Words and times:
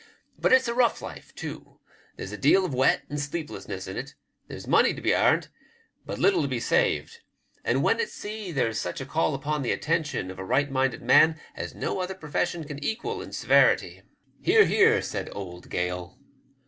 But 0.39 0.51
it's 0.51 0.67
a 0.67 0.73
rough 0.73 0.99
life 0.99 1.31
too; 1.35 1.77
there's 2.17 2.31
a 2.31 2.35
deal 2.35 2.65
of 2.65 2.73
wet 2.73 3.03
and 3.07 3.19
sleeplessness 3.19 3.85
in 3.85 3.97
it, 3.97 4.15
there's 4.47 4.65
money 4.65 4.95
to 4.95 4.99
be 4.99 5.11
aimed, 5.11 5.49
but 6.07 6.17
little 6.17 6.41
to 6.41 6.47
be 6.47 6.59
saved, 6.59 7.19
and 7.63 7.83
when 7.83 8.01
at 8.01 8.09
sea 8.09 8.51
there's 8.51 8.79
such 8.79 8.99
a 8.99 9.05
call 9.05 9.35
upon 9.35 9.61
the 9.61 9.71
attention 9.71 10.31
of 10.31 10.39
a 10.39 10.43
right 10.43 10.71
minded 10.71 11.03
man 11.03 11.39
as 11.55 11.75
no 11.75 11.99
other 11.99 12.15
profession 12.15 12.63
can 12.63 12.83
equal 12.83 13.23
iu 13.23 13.31
severity." 13.31 13.97
176 14.39 14.39
WEEVIVS 14.39 14.39
LECTURE. 14.39 14.65
Hear! 14.65 14.65
hear!" 14.93 15.01
said 15.03 15.29
old 15.35 15.69
Gale. 15.69 16.17